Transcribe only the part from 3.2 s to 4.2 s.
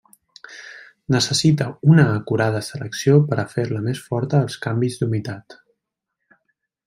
per a fer-la més